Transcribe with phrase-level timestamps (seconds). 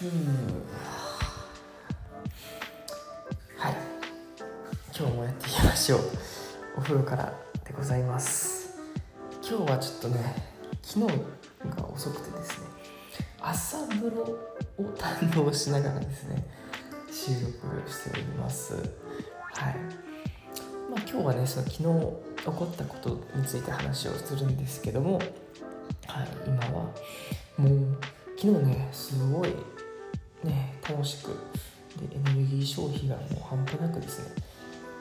[0.00, 0.06] は
[3.68, 3.74] い。
[4.98, 6.00] 今日もやっていきましょう。
[6.78, 7.34] お風呂から
[7.66, 8.78] でございます。
[9.46, 10.36] 今日はちょっとね
[10.80, 11.18] 昨日
[11.76, 12.66] が遅くてですね
[13.42, 16.46] 朝風呂を堪能しながらですね
[17.12, 18.72] 収録しております。
[18.72, 19.76] はい。
[20.90, 25.26] まあ今日はねその昨日起こったことについて話をするんですけどもはい
[26.46, 26.90] 今は
[27.58, 27.98] もう
[28.38, 29.54] 昨日ねすごい
[30.90, 31.28] 楽しく
[31.98, 34.20] でエネルギー消費がもう半端なくです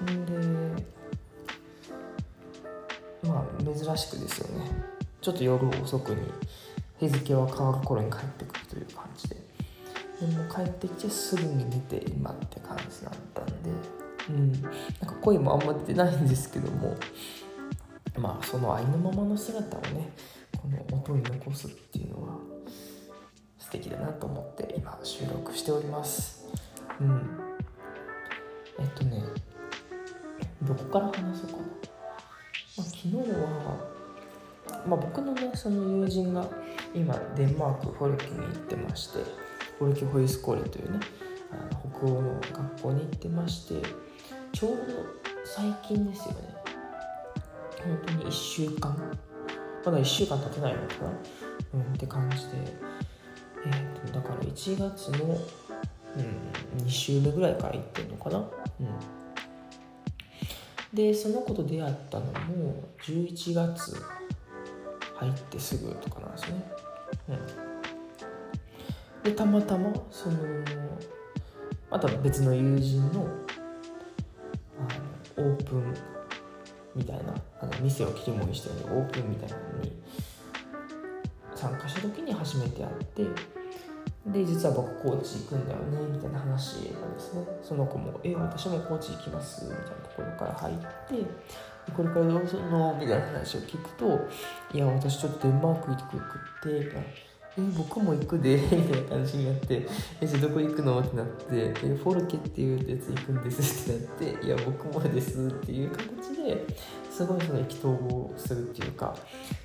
[0.05, 0.13] ね。
[0.13, 0.83] んで
[3.23, 4.65] まあ珍しくですよね。
[5.21, 6.31] ちょっと夜遅くに
[6.99, 9.35] 日付は変わる頃に帰ってくるという感じで。
[10.21, 13.69] でも帰ってきてすぐに寝て今って感じだったんで。
[14.29, 14.51] うん。
[14.61, 14.71] なん
[15.05, 16.95] か声もあんま出ないんですけども。
[18.17, 20.11] まあそのありのままの姿をね
[20.57, 22.48] この音に残すっていうのは
[23.69, 26.47] 素敵だなと思って今収録しております。
[26.99, 27.39] うん。
[28.79, 29.21] えっとね
[30.63, 31.67] どこから話そうかな、ま
[32.79, 33.77] あ、昨日は、
[34.87, 36.47] まあ、僕のねその友人が
[36.95, 39.19] 今デンマークフォルキに行ってまして
[39.77, 40.99] フォルキホイスコーレというね
[41.51, 43.87] あの北欧の学校に行ってまして
[44.51, 44.77] ちょうど
[45.45, 46.55] 最近ですよね。
[47.83, 48.95] 本当に1週間。
[49.85, 51.09] まだ1週間経ってないのかな。
[51.75, 52.88] うんって感じで。
[53.65, 58.37] えーと、だから1月の、うん、2週目ぐらいから行ってんのかな？
[58.39, 58.49] うん。
[60.93, 63.95] でその子と出会ったのも11月
[65.15, 66.71] 入ってすぐとかなんですね。
[67.29, 67.37] うん。
[69.23, 70.37] でたまたまその
[71.91, 73.27] また別の友人の
[75.37, 75.93] あのオープン
[76.95, 79.91] みたいなあの店を切り盛りしてるオープンみたいなのに
[81.59, 83.23] 参加した時に初めて会って
[84.27, 91.25] で実は僕高知行くんだよねみたいな話なんですねその子も「え私も高知行きます」みたいなところから入って
[91.95, 94.19] 「これからどうするの?」みたいな話を聞くと
[94.73, 97.07] 「いや私ちょっとデンマーク行くって」みたいな。
[97.57, 99.85] え僕も行くで みたいな感じになって
[100.21, 101.45] 「えじゃあどこ行くの?」ってなって
[101.83, 106.65] 「えフォルケっていうやつ行くんです」ってなって「いや僕もです」っていう形で
[107.19, 109.13] すごいその意気投合するっていうか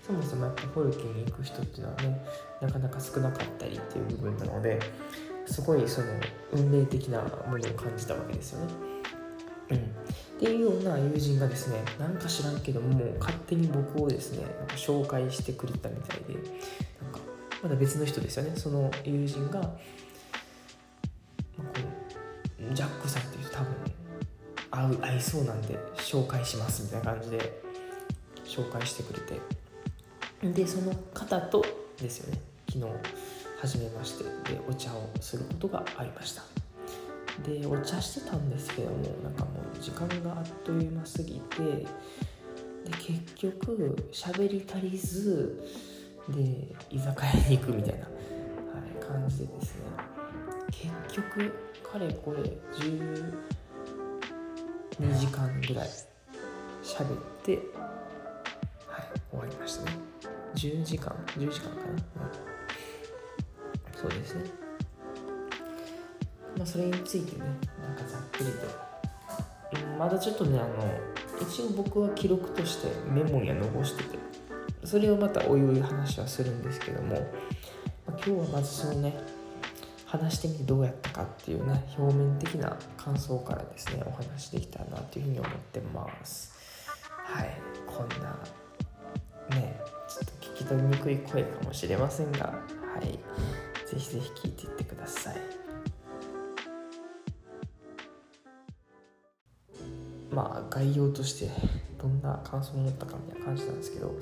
[0.04, 2.20] そもそもやっぱフォルケに行く人っていうのはね
[2.60, 4.80] なかなか少なかったりっていう部分なので
[5.46, 6.08] すごいその
[6.52, 8.72] 運命的なものを感じたわけですよね。
[9.70, 9.80] うん、っ
[10.40, 17.20] ていうような友人がですねなんか知らんけども勝手に僕をですねなんか紹介してくれたみたいでなんか
[17.62, 19.68] まだ別の人ですよねその友人が、ま
[21.58, 21.88] あ、こ
[22.72, 23.22] うジャックさん
[24.74, 27.62] 合う合いそうなんで紹介しますみたいな感じで
[28.44, 29.40] 紹介してくれて。
[30.42, 31.64] でその方と
[31.98, 32.40] ですよね。
[32.68, 32.84] 昨日
[33.60, 36.42] 初めましてでお茶をすることがありました。
[37.42, 41.86] でお茶してたんですけどもなんかもう時間があっという間すぎてで
[42.98, 45.62] 結局喋り足りず
[46.28, 49.82] で居酒屋に行くみたいな、はい、感じでですね。
[50.70, 51.52] 結局
[51.82, 52.42] かれこれ
[52.78, 53.32] 10
[55.00, 55.88] 2時間ぐらい
[56.82, 57.52] 喋って
[58.88, 59.98] はい終わりましたね。
[60.54, 62.26] 10時間10時間かな、う
[63.96, 64.44] ん、そうですね。
[66.56, 67.44] まあそれについてね
[67.82, 70.68] なんかざっくりと、うん、まだちょっとねあの
[71.40, 74.18] 一応僕は記録としてメモには残してて
[74.84, 77.14] それをまたおいおい話はするんですけども、
[78.06, 79.16] まあ、今日はまずそのね
[80.18, 86.54] 話してみてどうやったかっていうね表面的な感想からですねお話できたらなというふうに思ってます。
[87.06, 87.50] はい。
[87.86, 88.38] こんな
[89.56, 93.18] ねちょっと聞き取りにくい声かもしれませんがはい。
[93.88, 95.36] ぜひぜひ聞いていってください。
[100.30, 101.50] まあ概要として
[102.00, 104.14] どんな感想を持ったかみたいな感じなんですけど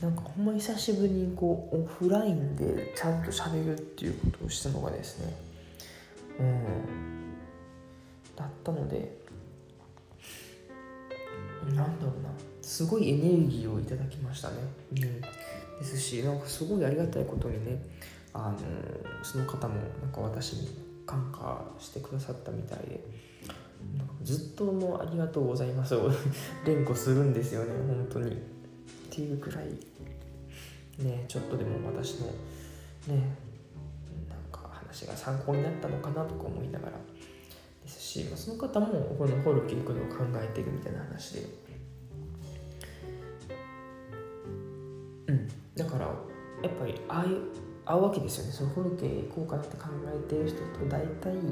[0.00, 5.34] なんかほんま久しぶりにこうオフラインでちゃんと喋るっていうことをしたのがですね。
[6.40, 6.64] うん。
[8.36, 9.16] だったので
[11.68, 12.30] なんだろうな。
[12.66, 14.54] すごいエネルギーをいただきましたね、
[14.90, 15.24] うん、で
[15.84, 17.80] すしなんかすごいありがたいことにね
[18.34, 18.58] あの
[19.22, 20.68] その方もなんか私に
[21.06, 23.00] 感化してくださったみたいで
[24.24, 26.10] ずっともうありがとうございますを
[26.66, 28.55] 連呼するんですよね本当に。
[29.16, 32.26] っていうくらいねちょっとでも私の
[33.06, 33.34] ね
[34.28, 36.92] なんか話が参考になったのかなとか思いながら
[37.82, 41.46] ですしその方もこのホルキ行くのを考えてるみたいな話で。
[45.28, 45.48] うん。
[45.74, 46.06] だから
[46.62, 47.40] やっぱりああいう
[47.86, 48.52] 合うわけですよね。
[48.52, 51.44] そのフォルケ行こうかなって考えてる人と大体やっ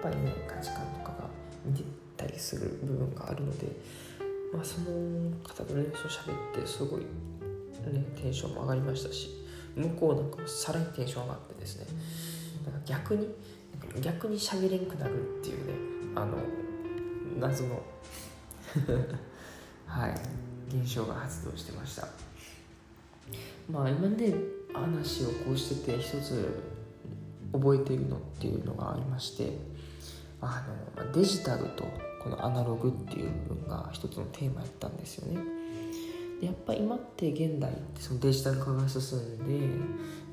[0.00, 1.28] ぱりね価値観とかが
[1.64, 1.82] 似て
[2.16, 3.66] たりする部分があるので、
[4.54, 7.06] まあ、その方と練習喋ってすごい、ね、
[8.14, 9.30] テンションも上がりましたし
[9.74, 11.86] 向こうなんかさらにテンション上がってですね
[12.64, 13.28] なんか逆に
[14.00, 15.72] 逆に喋れんくなるっていうね
[16.14, 16.38] あの
[17.38, 17.82] 謎の
[19.86, 20.14] はい
[20.68, 22.08] 現象が発動してました。
[23.70, 24.34] まあ今ね
[24.72, 26.62] 話をこうしてて一つ
[27.52, 29.56] 覚えているのっていうのがありまして
[30.40, 30.64] あ
[30.98, 31.84] のデジタルと
[32.24, 35.40] このアナログっていう部分が一つのテーマやったんですよね。
[36.40, 39.38] でやっぱ今って現代ってそのデジタル化が進ん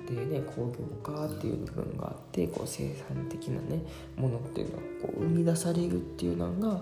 [0.07, 3.83] ででね工業化っていう部分があってこう生産的なね
[4.17, 6.81] ものっていうのがこう生み出されるっていうのが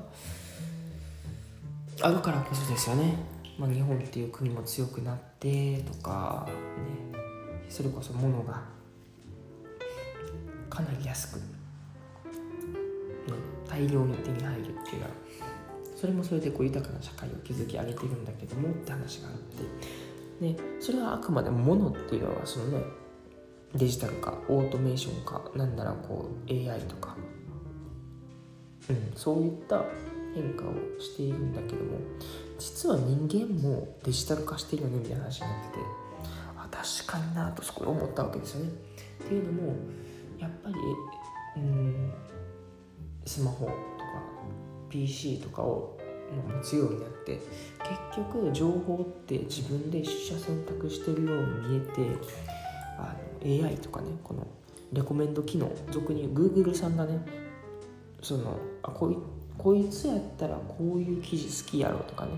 [2.02, 3.16] あるからこそですよね、
[3.58, 6.48] まあ、日本っていう国も強くなってとか
[7.14, 7.20] ね
[7.68, 8.62] それこそ物が
[10.70, 11.42] かなり安く、
[13.68, 15.02] 大量に手に入るっていう。
[15.02, 15.12] のは
[15.96, 20.46] それもそれでこう豊かな社会を築き上げてるんだけどもって話があって。
[20.46, 22.84] ねそれはあくまでも物っていうのはそのね
[23.76, 27.18] デジタル化オートメーション化なんならこう AI とか、
[28.90, 29.84] うん、そういった
[30.34, 32.00] 変化をしているんだけども。
[32.60, 35.84] 実は人間もデジタル化してるよねみたいな話になってて。
[36.58, 38.72] あ確かになとそこで思ったわけですよね。
[39.24, 39.76] っていうのも
[40.38, 40.76] やっぱり
[41.58, 42.14] うん
[43.30, 43.76] スマホとか
[44.90, 45.98] PC とかを
[46.32, 47.40] 持つようになって。
[48.14, 52.02] 結局情報って自分で取捨選択してるように見えて
[52.98, 54.46] あの AI とかねこの
[54.94, 57.20] レコメンド機能俗に Google さんがね
[58.22, 59.18] そのあこい
[59.58, 62.32] こいつやったらこういう記事好きやろとかね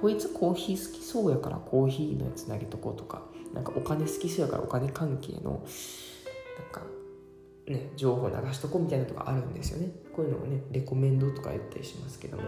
[0.00, 3.22] こいつコーヒー好きそうやからコーヒーのやつ投げとこうとか
[3.54, 5.60] なんかお金好きそうやからお金関係のなん
[6.70, 6.82] か
[7.66, 12.42] ね情報流しとこうみたいなとかあるんですよねこういうのをねレコメンドとか言ったりしますけども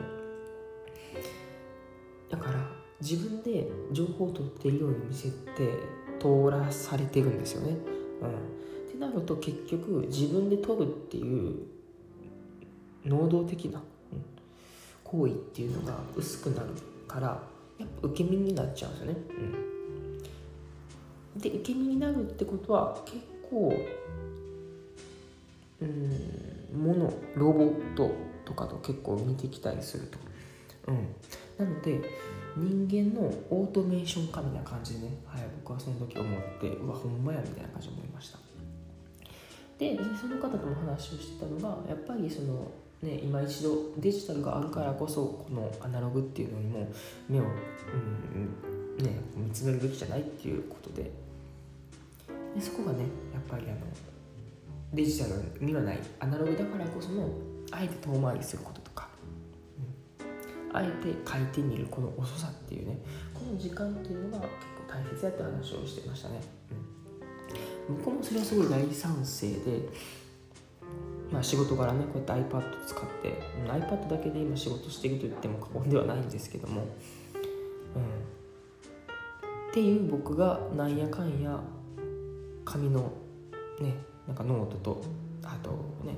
[2.30, 5.34] だから自分で情報を取っているように見せて
[6.18, 7.70] 通らされてるんですよね。
[7.70, 11.54] うん、ってなると結局自分で取るっていう
[13.04, 13.80] 能動的な、
[14.12, 14.24] うん、
[15.04, 16.70] 行為っていうのが薄くなる
[17.06, 17.40] から
[17.78, 19.18] やっぱ受け身になっちゃうんですよね。
[21.34, 23.18] うん、で受け身になるってことは結
[23.48, 23.72] 構
[25.80, 28.10] うんものロボット
[28.44, 30.18] とかと結構似てきたりすると。
[30.88, 31.14] うん、
[31.58, 32.00] なので
[32.56, 38.38] 人間のオートメーション化みたいな感じでね、はい、僕はその時思ってうわほんまやみたいな感じで思いました。
[39.78, 42.68] でその方とも話をしてたのがやっぱりその
[43.02, 46.90] ね今一度デジタルがあるからこそこのアナログっていうのにも
[47.28, 51.10] 目を、うんね、見つめるべきじゃないっていうことで。
[52.54, 53.00] でそこがね
[53.32, 53.76] やっぱりあの
[54.92, 57.28] デジタルにはないアナログだからこその
[57.70, 59.08] あえて遠回りすることとか。
[60.72, 62.98] あえて書いてみるこの遅さっていうね。
[63.38, 66.40] この時間っていうのが結構大切やって話をしてましたね、
[67.88, 69.88] うん、僕もそれはすごい大賛成で
[71.30, 76.86] まあ仕事柄ねこうやって iPad 使って iPad だけで今仕事してると言っても過言ではないんですけども、うん、っ
[79.72, 81.60] ていう僕がなんやかんや
[82.64, 83.12] 紙の
[83.80, 83.94] ね
[84.28, 85.04] なんかノートと
[85.42, 85.70] あと
[86.06, 86.14] ね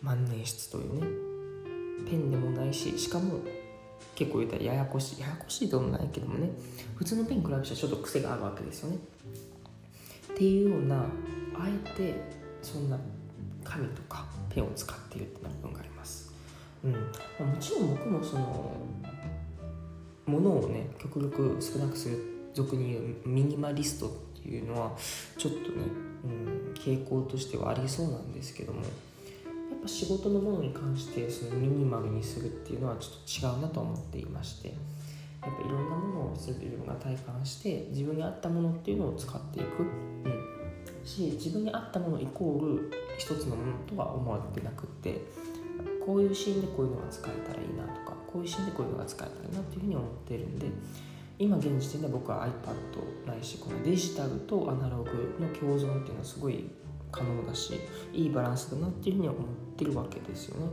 [0.00, 3.40] 万年筆というねペンでもないししかも
[4.14, 6.50] 結構言ったらややこしいややこしいともないけどもね
[6.94, 8.96] 普通のペン比べたらちょっと癖があるわけですよね。
[10.32, 11.06] っていうようなあ
[11.66, 12.14] えて
[12.62, 12.98] そんな
[13.64, 16.32] 紙とかペンを使っているっていう部分があります。
[16.84, 16.92] うん。
[16.92, 16.98] も
[17.58, 18.72] ちろん僕もその
[20.26, 22.18] ものをね極力少なくする
[22.54, 24.92] 俗に言うミニマリストっていうのは
[25.36, 25.84] ちょっとね、
[26.24, 34.74] うん、傾向としてはありそうなんですけどもやっぱ仕事のものに関してそのミニマムにするっていうのはちょっと違うなと思っていましてや
[35.48, 45.22] っぱいろんなものを自分が体感して自分に合ったものっていうのを使っていく、うん、し自分に合ったものイコール一つのものとは思われてなくって
[46.04, 50.66] こういうシーンでこういうのが使えたらいいなとかこういうシーンでこういうのが使えたらいいなっていうふうに思ってるんで
[51.40, 56.70] 今現時点で僕は iPad ないしこのデジタルとアナログの共存っていうのはすごい
[57.10, 57.80] 可能だし
[58.12, 60.66] いいバランスだなっていうふうには思ってるわけですよね。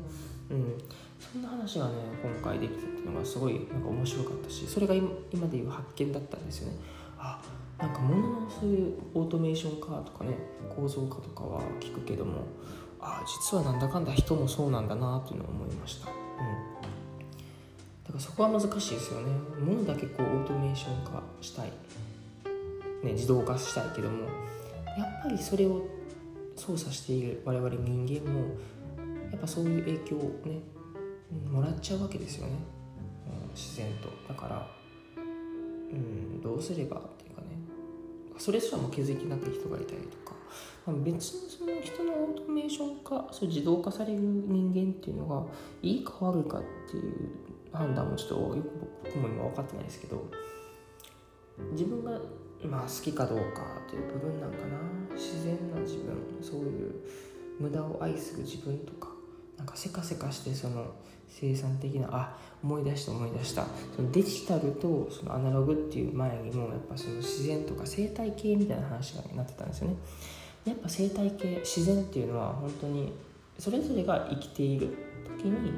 [0.50, 0.78] うん、
[1.20, 6.78] そんな話がね今回できたっていうのがすごいなんか面白かったしそれが今でいう発見だったんですよね。
[7.18, 7.42] あ
[7.78, 10.38] なんか物のそういうオートメーション化とかね
[10.76, 12.42] 構造化とかは聞くけども
[13.00, 16.10] あ実はなんだかんだ人もそうなんだなっていうのを思いました。
[16.10, 16.14] う
[16.74, 16.77] ん
[18.08, 19.32] だからそこは難しいですよね。
[19.60, 21.72] 物だけこうオートメーション化したい。
[23.04, 24.26] ね、自動化したいけども。
[24.98, 25.86] やっぱりそれを
[26.56, 28.40] 操作している我々人間も
[29.30, 30.60] やっぱそういう影響をね
[31.52, 32.54] もらっちゃうわけですよね、
[33.46, 34.10] うん、自然と。
[34.28, 34.68] だから
[35.18, 37.48] うんどうすればっていうかね。
[38.38, 40.36] それすらも気づきなく人がいたりとか、
[40.86, 45.44] まあ、別にその人のオートメーション化そう自動化される人間っていうのが
[45.82, 47.30] いいか悪いかっていう
[47.72, 48.70] 判断もちょっとよく
[49.06, 50.30] 僕も今分かってないですけど
[51.72, 52.12] 自分が
[52.64, 54.98] まあ好きかどうかという部分なんかな。
[55.18, 56.96] 自然な自分そういう
[57.60, 59.10] 無駄を愛する自分とか
[59.58, 60.94] なんかせかせかしてその
[61.28, 63.66] 生産的なあ思い出した思い出した。
[63.96, 69.96] そのデジタルとそのアナログっていう前にもやっぱその自然とか生態系みたいな話がなってたんですよね。
[70.66, 73.14] やっぱ生態系自然っていうのは本当に
[73.58, 74.96] それぞれが生きている
[75.38, 75.74] 時に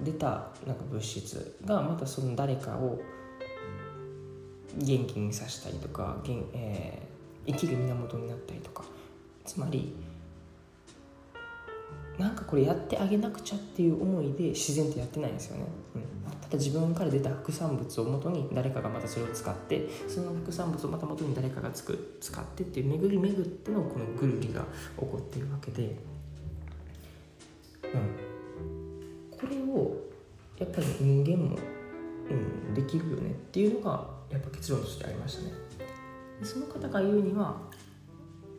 [0.00, 3.00] 出たなんか物質がまたその誰かを
[4.76, 6.16] 元気にさせたりとか、
[6.52, 8.84] えー、生きる源になったりとか。
[9.44, 9.94] つまり
[12.18, 15.64] なんかこれやってあげなくちゃっていう思いで自然とやってないんですよね、
[15.96, 16.02] うん、
[16.40, 24.66] ただ自分から出た副産物をもとに誰かがまたそれを使ってその副産物をまた元に誰かがつく使ってっていう巡り巡ってのこのぐるりが起
[25.00, 25.82] こっているわけで、
[27.82, 28.33] うん、
[29.44, 29.96] これを
[30.58, 31.58] やっぱり人間も、
[32.30, 35.52] うん、できるよねっていうのがやっぱ結論としてありましたね。
[36.40, 37.60] でその方が言うには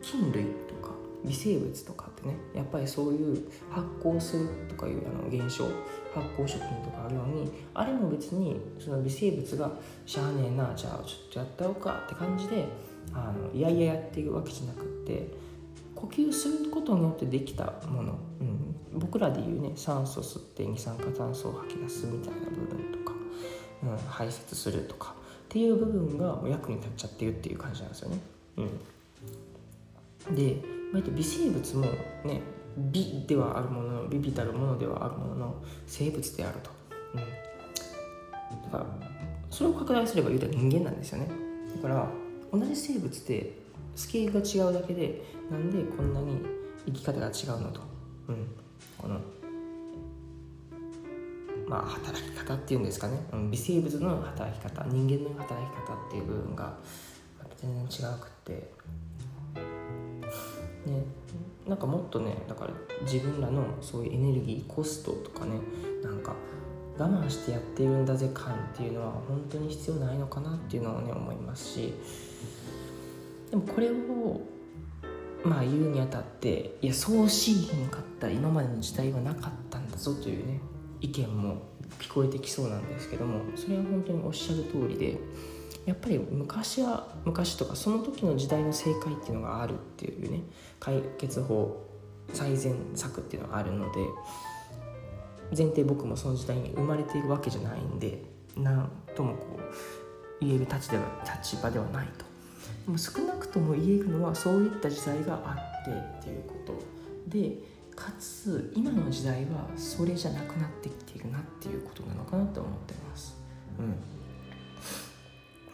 [0.00, 0.92] 菌類とか
[1.24, 5.64] 微生物とかってねやっぱりそういう発酵するとかいうあの現象
[6.14, 9.70] 発酵食品とかあるようにあれも別にその微生物が
[10.06, 12.68] しゃあねえなじゃあちょっとやっておうかって感じで
[13.12, 15.28] あのいやいややってるわけじゃなくって
[15.96, 23.14] 呼吸することによってできたもの、うん、僕らでいうね酸素吸って二酸化炭素を吐き出すみたいな部分とか、
[23.82, 25.16] うん、排泄するとか。
[25.46, 28.18] っていう部分がもう役に立っちゃってるっていう感じなんですよね。
[30.28, 30.60] うん、で
[30.92, 31.86] 微生物も
[32.24, 32.42] ね
[32.76, 35.54] 美ではあるものの美ビたるものではあるものの
[35.86, 36.70] 生物であると、
[37.14, 37.20] うん、
[38.70, 38.86] だから
[39.50, 41.28] それを拡大すれば言うたら人間なんですよね。
[41.76, 42.10] だから
[42.52, 43.52] 同じ生物で
[43.96, 46.38] スケールが違うだけでなんでこんなに
[46.86, 47.80] 生き方が違うのと、
[48.28, 48.46] うん、
[48.98, 49.18] この
[51.66, 56.76] まあ働き方っていうんですかね、うん、微生物の働き方人間の働き方っていう部分が
[57.56, 58.52] 全然違くって。
[60.86, 61.02] ね。
[61.66, 62.72] なんかもっとねだから
[63.02, 65.58] 自分らのそういうエネルギーコストとかね
[66.02, 66.34] なんか
[66.96, 71.94] 我慢してやってるんだぜ感っていうのは本当に必要ないのかなっていうのをね思いますし。
[73.50, 74.40] でもこれを
[75.44, 80.60] まあ言うにあたっていやそうしへんかった今までの時代はなかったんだぞというね
[81.00, 81.62] 意見も
[82.00, 85.18] 聞こえてきそうなんですけどもそれは本当におっしゃる通りで
[85.84, 90.40] やっぱり昔は昔とかその時の時代の正解っていうのがあるっていうね
[90.80, 91.86] 解決法
[92.32, 94.00] 最善策っていうのがあるので
[95.56, 98.20] 前提僕もその時代に生まれているわけじゃないんで
[98.56, 102.25] 何ともこう言える立では立場ではないと。
[102.86, 106.74] でも少なくとも言えるのはそういった時代があってっていうこと。
[107.28, 107.58] で
[107.96, 113.36] かつ今の時代はそれじゃなくなってきているなっていうことなのかなと思ってます。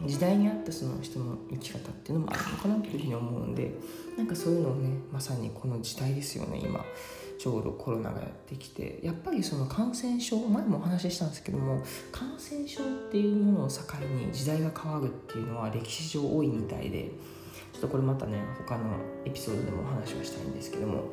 [0.01, 3.75] うん、時代に合ったその人の生き方っていうのもあるのかなというふうに思うんで
[4.17, 6.85] なんかそういうのをねまさにこの時代ですよね今。
[7.39, 17.11] ちょうどコロナがやってきてやっぱりその感染症前もお話ししたんですけども感染症っていうものを境に時代が変わるっていうのは歴史上多いみたいで
[17.73, 18.85] ちょっとこれまたね他の
[19.25, 21.05] エピソードでもお話をしたいんですけども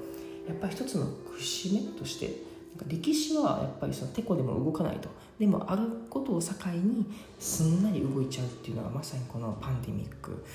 [0.48, 1.08] やっぱり一つの
[1.38, 2.50] 節目として
[2.88, 5.10] 歴史はやっぱりそのてこでも動かないと。
[5.40, 7.06] でもあることを境に
[7.40, 10.46] すんなり動いちゃうっていうのがまさにこのパンデミック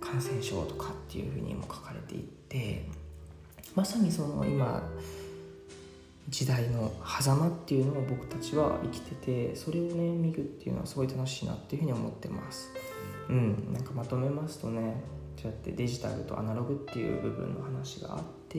[0.00, 2.88] 感染症とかっていうふうにも書かれていて
[3.74, 4.82] まさにその今
[6.28, 12.68] 時代の狭間っていうのを僕たちは生きててそれをね見るっていうのはすごい楽しいなっていうふうに思ってます。
[13.28, 15.02] うんなんかまとめますとね
[15.40, 18.58] そうやってデジタルとアナログっていう部分の話があって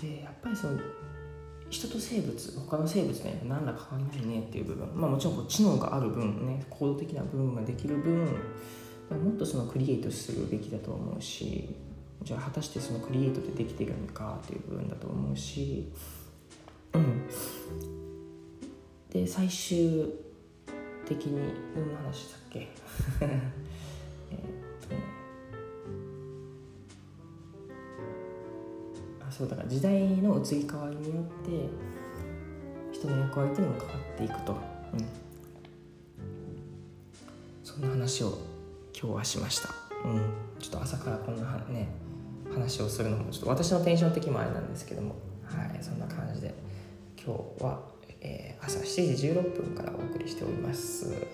[0.00, 0.78] でやっぱりその
[1.70, 8.26] 人と生物他の生物ね何ら変わりないねっていう部分まあもちろんこう知能がある分ね行動的な部分ができる分
[9.10, 11.74] もっとそのクリエイトするべきだと思うし
[12.24, 15.92] じゃあ果たしてそのクリエイトでできているのかっていう部分だと思うし
[16.94, 17.28] うん。
[19.10, 20.10] で最終
[21.06, 22.68] 的に何の話だっけ？
[23.20, 24.38] えっ
[24.88, 24.94] と
[29.28, 31.68] あそうだから時代の移り変わりによって
[32.90, 34.58] 人の役割っていうのも変わっていくと、うん、
[37.62, 38.38] そんな話を
[38.98, 39.68] 今日はしました、
[40.08, 40.32] うん。
[40.58, 42.03] ちょっと朝からこんなね
[42.54, 45.14] 話をするのもちょっと私のテンション的もあれなんですけども。
[45.44, 46.54] はいそんな感じで。
[47.24, 47.80] 今日は、
[48.20, 51.26] えー、朝7時16分からお送りしております、はい、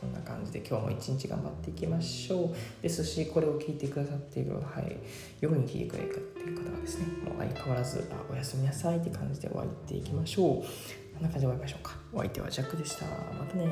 [0.00, 2.82] そんな感じで今日も一日頑張っていきましょう。
[2.82, 4.96] ですしこれを聞いてくださっている、はい、
[5.42, 10.44] 夜に聞いてくれている方はですねもう相変わらずあおやすみなさいって感じで終わっていきましょう。
[11.14, 11.98] こんな感じで終わりましょうか。
[12.12, 13.04] お相手はジャックでした。
[13.04, 13.68] またね